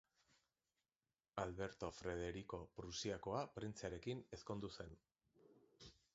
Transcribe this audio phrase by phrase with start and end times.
[1.43, 4.99] Alberto Frederiko Prusiakoa printzearekin ezkondu zen.